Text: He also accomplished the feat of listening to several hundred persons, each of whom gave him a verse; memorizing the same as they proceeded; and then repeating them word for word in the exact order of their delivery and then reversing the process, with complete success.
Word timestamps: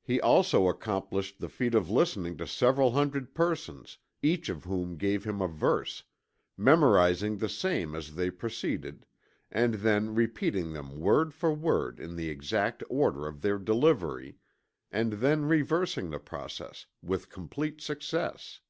He 0.00 0.20
also 0.20 0.68
accomplished 0.68 1.40
the 1.40 1.48
feat 1.48 1.74
of 1.74 1.90
listening 1.90 2.36
to 2.36 2.46
several 2.46 2.92
hundred 2.92 3.34
persons, 3.34 3.98
each 4.22 4.48
of 4.48 4.62
whom 4.62 4.96
gave 4.96 5.24
him 5.24 5.42
a 5.42 5.48
verse; 5.48 6.04
memorizing 6.56 7.38
the 7.38 7.48
same 7.48 7.92
as 7.96 8.14
they 8.14 8.30
proceeded; 8.30 9.04
and 9.50 9.74
then 9.74 10.14
repeating 10.14 10.72
them 10.72 11.00
word 11.00 11.34
for 11.34 11.52
word 11.52 11.98
in 11.98 12.14
the 12.14 12.30
exact 12.30 12.84
order 12.88 13.26
of 13.26 13.40
their 13.42 13.58
delivery 13.58 14.36
and 14.92 15.14
then 15.14 15.46
reversing 15.46 16.10
the 16.10 16.20
process, 16.20 16.86
with 17.02 17.28
complete 17.28 17.80
success. 17.80 18.60